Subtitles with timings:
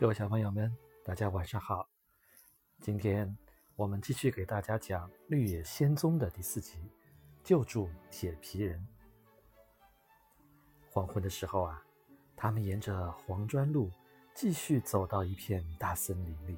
[0.00, 1.88] 各位小朋友们，大家晚上好。
[2.80, 3.36] 今天
[3.74, 6.78] 我们继续给大家讲《绿野仙踪》的第四集
[7.42, 8.78] 《救助铁皮人》。
[10.88, 11.82] 黄昏的时候啊，
[12.36, 13.90] 他们沿着黄砖路
[14.36, 16.56] 继续走到一片大森林里。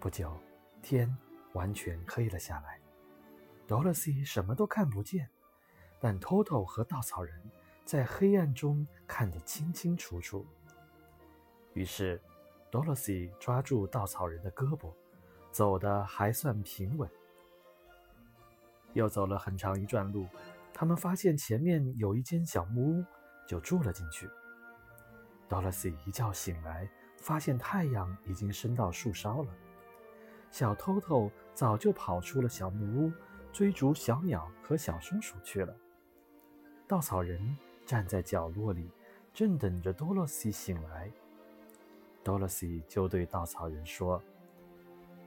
[0.00, 0.34] 不久，
[0.80, 1.14] 天
[1.52, 2.80] 完全黑了下来
[3.68, 5.28] ，Dorothy 什么都看不见，
[6.00, 7.38] 但 Toto 和稻草人
[7.84, 10.46] 在黑暗中看得清清楚楚。
[11.76, 12.18] 于是
[12.72, 14.90] ，Dorothy 抓住稻草人的胳膊，
[15.52, 17.06] 走得还算平稳。
[18.94, 20.26] 又走了很长一段路，
[20.72, 23.04] 他们发现前面有一间小木屋，
[23.46, 24.26] 就住了进去。
[25.50, 29.52] Dorothy 一觉醒来，发现太阳已经升到树梢了。
[30.50, 33.12] 小偷偷早就跑出了小木屋，
[33.52, 35.76] 追逐小鸟和小松鼠去了。
[36.88, 38.90] 稻草人站在角落里，
[39.34, 41.12] 正等着 Dorothy 醒来。
[42.26, 44.20] Dorothy 就对稻草人说：“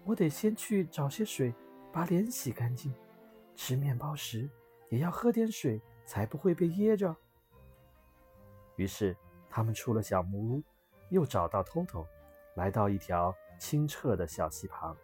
[0.03, 1.55] 我得先去找些水，
[1.94, 2.94] 把脸洗干净。
[3.55, 4.50] 吃面包时
[4.89, 7.16] 也要喝点水，才不会被噎着。”
[8.75, 9.16] 于是
[9.50, 10.64] 他们出了小木屋，
[11.08, 12.05] 又找到 Toto，
[12.55, 14.97] 来到一条清澈的小溪旁。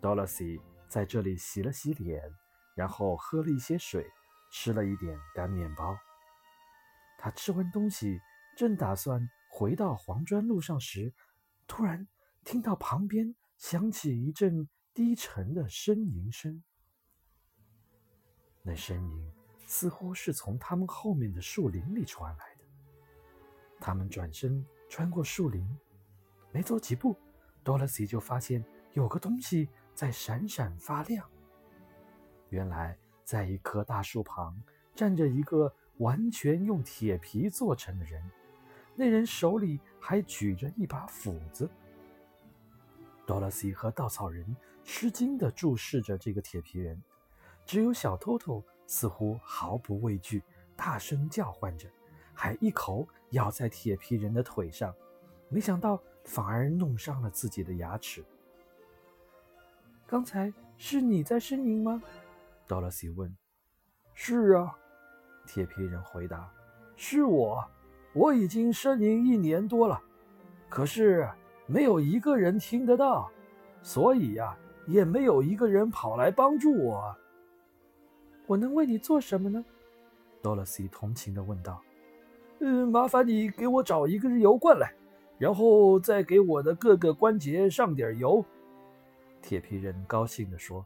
[0.00, 2.22] Dorothy 在这里洗了洗脸，
[2.76, 4.08] 然后喝了一些水，
[4.52, 5.96] 吃了一点干面包。
[7.18, 8.20] 他吃完东西，
[8.56, 9.28] 正打算。
[9.52, 11.12] 回到黄砖路上时，
[11.66, 12.06] 突然
[12.44, 16.62] 听到旁边响起一阵低沉的呻吟声。
[18.62, 19.32] 那声音
[19.66, 22.64] 似乎是从他们后面的树林里传来的。
[23.80, 25.68] 他们转身穿过树林，
[26.52, 27.16] 没走几步
[27.64, 31.28] ，Dorothy 就发现有个东西在闪闪发亮。
[32.50, 34.58] 原来，在一棵大树旁
[34.94, 38.22] 站着一个完全用铁皮做成的人。
[38.94, 41.68] 那人手里还举着一把斧子。
[43.26, 47.00] 多萝西和稻草人吃惊地注视着这个铁皮人，
[47.64, 50.42] 只有小偷偷似乎毫不畏惧，
[50.76, 51.88] 大声叫唤着，
[52.34, 54.94] 还一口咬在铁皮人的腿上，
[55.48, 58.24] 没想到反而弄伤了自己的牙齿。
[60.06, 62.02] 刚才是你在呻吟吗？
[62.66, 63.32] 多萝西问。
[64.12, 64.76] 是啊，
[65.46, 66.52] 铁皮人回答，
[66.96, 67.64] 是我。
[68.12, 70.00] 我已经呻吟一年多了，
[70.68, 71.28] 可是
[71.66, 73.30] 没有一个人听得到，
[73.82, 74.56] 所以呀，
[74.86, 77.16] 也没有一个人跑来帮助我。
[78.46, 79.64] 我能为你做什么呢？
[80.42, 81.80] 多萝西同情地问道。
[82.58, 84.92] “嗯，麻烦你给我找一个油罐来，
[85.38, 88.44] 然后再给我的各个关节上点油。”
[89.40, 90.84] 铁皮人高兴地说，“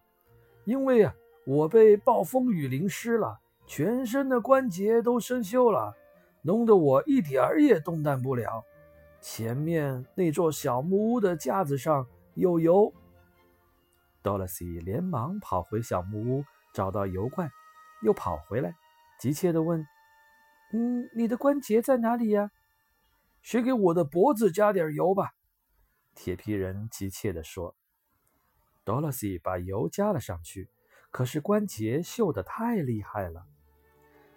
[0.66, 1.14] 因为啊，
[1.46, 5.96] 我被暴风雨淋湿了，全身的关节都生锈了。”
[6.46, 8.62] 弄得我一点儿也动弹不了。
[9.22, 12.92] 前面那座小木屋的架子上有油。
[14.20, 16.44] 多萝西连忙跑回小木屋，
[16.74, 17.50] 找到油罐，
[18.02, 18.74] 又跑回来，
[19.18, 19.86] 急切地问
[20.74, 22.50] ：“嗯，你的关节在哪里呀？
[23.40, 25.32] 谁给我的脖子加点油吧。”
[26.14, 27.74] 铁皮人急切地说。
[28.84, 30.68] 多萝西把油加了上去，
[31.10, 33.46] 可是关节锈得太厉害了。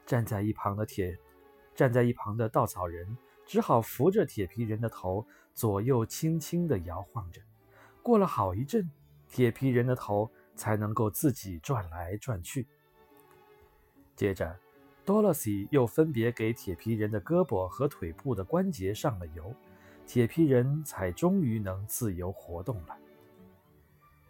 [0.06, 1.20] 站在一旁的铁。
[1.78, 3.16] 站在一旁的稻草人
[3.46, 5.24] 只好扶着铁皮人的头，
[5.54, 7.40] 左右轻轻地摇晃着。
[8.02, 8.90] 过了好一阵，
[9.30, 12.66] 铁皮人的头才能够自己转来转去。
[14.16, 14.58] 接着，
[15.06, 19.54] 多萝西又分别给铁皮人的胳膊和腿部的关节上了油，
[20.08, 22.98] 铁皮人才终于能自由活动了。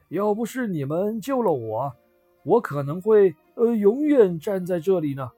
[0.09, 1.95] 要不是你们救了我，
[2.43, 5.31] 我可能会呃永远站在这里呢。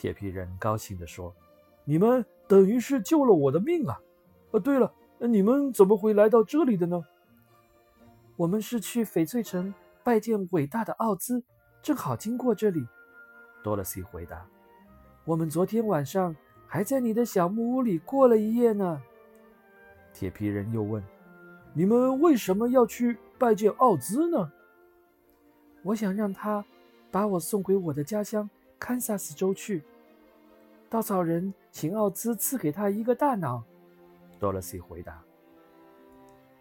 [0.00, 1.30] 铁皮人高兴地说
[1.84, 4.00] ：“你们等于是救了我的命啊！
[4.50, 7.04] 呃，对了，你们怎么会来到这里的呢
[8.34, 11.44] ？”“我们是去翡翠城拜见伟大的奥兹，
[11.82, 12.82] 正好经过这里。”
[13.62, 14.42] 多萝西回答。
[15.26, 16.34] “我们昨天晚上
[16.66, 19.02] 还在你的小木屋里过了一夜呢。”
[20.14, 21.04] 铁皮人又问
[21.76, 24.50] ：“你们为什么要去拜见奥兹呢
[25.84, 26.64] ？”“我想让他
[27.10, 28.48] 把我送回我的家乡。”
[28.80, 29.84] 堪萨斯州去，
[30.88, 33.62] 稻草人请奥兹赐给他一个大脑。
[34.38, 35.22] 多萝西回答。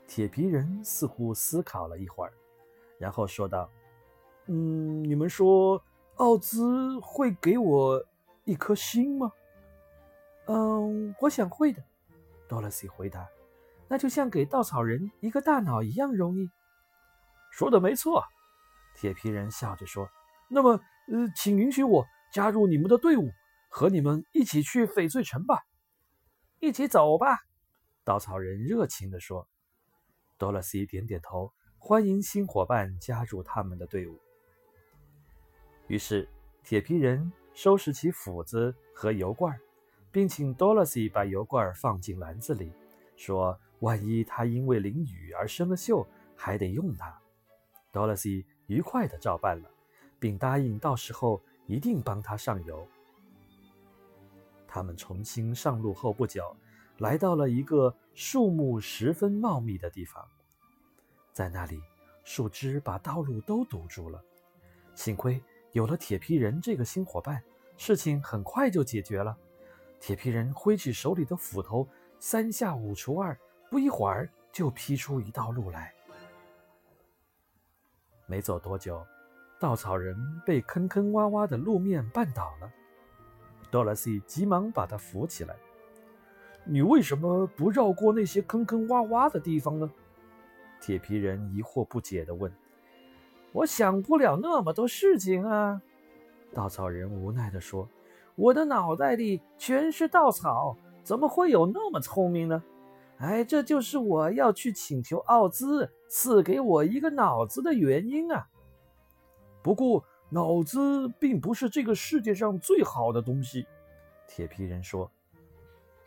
[0.06, 2.34] 铁皮人似乎思考了一会儿，
[2.98, 3.70] 然后说道
[4.48, 5.82] ：“嗯，你们说
[6.16, 8.06] 奥兹会给我
[8.44, 9.32] 一颗心吗
[10.48, 11.82] ？”“嗯，我想会的。”
[12.50, 13.26] 多萝西回答。
[13.88, 16.50] “那就像给稻草人一个大脑一样容易。
[17.50, 18.26] ”“说的没错。”
[18.94, 20.10] 铁皮人笑着说。
[20.52, 23.30] 那么，呃，请允许我加入你们的队伍，
[23.70, 25.64] 和你们一起去翡翠城吧。
[26.60, 27.40] 一起走吧。
[28.04, 29.48] 稻草人热情地说。
[30.38, 34.18] 多萝西点点头，欢迎新伙伴加入他们的队伍。
[35.88, 36.30] 于是，
[36.64, 39.60] 铁皮人收拾起斧子和油罐，
[40.12, 42.72] 并请多萝西把油罐放进篮子里，
[43.18, 46.08] 说：“万一他因为淋雨而生了锈，
[46.38, 47.22] 还得用它。”
[47.92, 49.70] 多萝西愉快地照办了，
[50.20, 52.88] 并答应到时候一定帮他上油。
[54.68, 56.56] 他们重新上路后不久，
[56.98, 60.28] 来到了一个树木十分茂密的地方，
[61.32, 61.82] 在那里，
[62.24, 64.24] 树枝把道路都堵住了。
[64.94, 67.42] 幸亏有了铁皮人这个新伙伴，
[67.78, 69.36] 事情很快就解决了。
[70.00, 71.88] 铁皮人挥起手里的斧头，
[72.20, 73.36] 三下五除二，
[73.70, 75.94] 不一会儿就劈出一道路来。
[78.28, 79.04] 没走多久，
[79.60, 80.16] 稻草人
[80.46, 82.72] 被坑坑洼洼的路面绊倒了。
[83.70, 85.56] 多萝西急忙把他扶起来。
[86.64, 89.90] 你为什么不绕过那些坑坑洼洼的地方呢？
[90.80, 92.52] 铁皮人疑惑不解地问。
[93.52, 95.82] 我想不了那么多事情啊！
[96.54, 97.88] 稻草人无奈地说
[98.36, 102.64] ：“我的脑袋里全是稻草，怎么会有那么聪明呢？
[103.18, 108.48] 哎，这就是我要去请求奥兹赐给我一个脑子的原因啊！
[109.62, 113.66] 不过……”脑子并不是这个世界上最好的东西，
[114.28, 115.12] 铁皮人说：“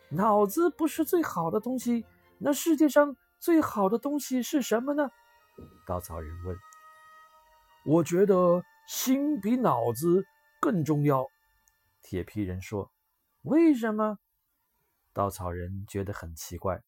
[0.07, 2.05] 脑子不是最好的东西，
[2.37, 5.11] 那世界上最好的东西是什么呢？”
[5.85, 6.57] 稻草人问。
[7.85, 10.23] “我觉得心比脑子
[10.61, 11.27] 更重要。”
[12.01, 12.89] 铁皮人说。
[13.43, 14.19] “为什么？”
[15.11, 16.81] 稻草人觉得很奇怪。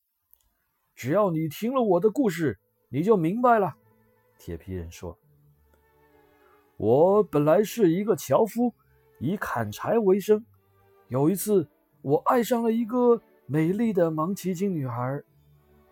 [0.95, 2.57] “只要你听了我的故事，
[2.87, 3.75] 你就明白了。”
[4.39, 5.19] 铁皮人说。
[6.77, 8.73] 我本来是一个樵夫，
[9.19, 10.43] 以砍柴为生。
[11.07, 11.65] 有一次，
[12.01, 15.21] 我爱上了一个美丽的芒奇金女孩，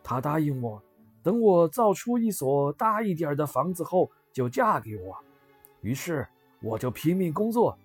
[0.03, 0.81] 她答应我，
[1.21, 5.17] 等我造出一所大一点的房子后，就嫁给我。
[5.81, 6.27] 于是，
[6.61, 7.77] 我就拼命工作。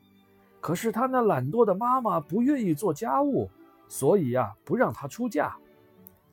[0.61, 3.49] 可是，她那懒惰的妈妈不愿意做家务，
[3.87, 5.55] 所以呀，不让她出嫁。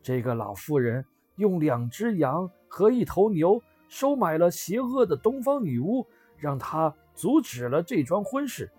[0.01, 6.03] 这个老妇人用两只羊和一头牛收买了邪恶的东方女巫。
[6.45, 8.69] 让他阻止了这桩婚事。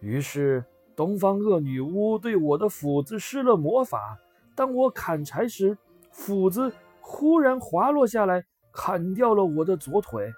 [0.00, 0.62] 于是，
[0.94, 4.18] 东方恶女巫对我的斧子施了魔法。
[4.54, 5.78] 当我砍柴时，
[6.10, 6.70] 斧子
[7.00, 10.30] 忽然滑落下来，砍掉了我的左腿。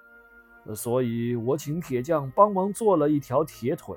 [0.77, 3.97] 所以我请铁匠帮忙做了一条铁腿。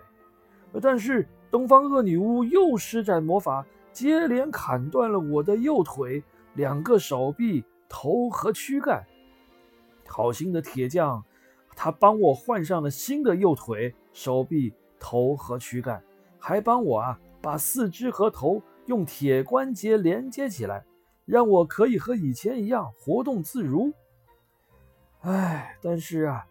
[0.81, 6.23] 但是，东方恶女巫又施展魔法，接连砍断了我的右腿、
[6.55, 9.05] 两个手臂、头和躯干。
[10.07, 11.23] 好心的铁匠。
[11.75, 16.03] 他帮我换上了新的右腿、手臂、头和躯干，
[16.37, 20.85] 还帮我啊把四肢和头用铁关节连接起来，
[21.25, 23.91] 让我可以和以前一样活动自如。
[25.21, 26.45] 唉，但是啊，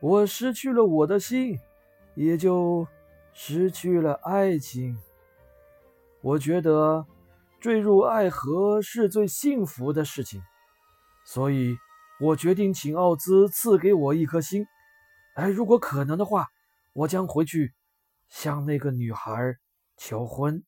[0.00, 1.58] 我失去了我的心，
[2.14, 2.86] 也就
[3.32, 4.96] 失去了爱情。
[6.20, 7.06] 我觉得
[7.58, 10.42] 坠入爱河是最幸福的事情，
[11.24, 11.76] 所以。
[12.18, 14.66] 我决定请奥兹赐给我一颗心，
[15.34, 16.48] 哎，如果可能的话，
[16.94, 17.74] 我将回去
[18.28, 19.56] 向那个女孩
[19.98, 20.64] 求婚。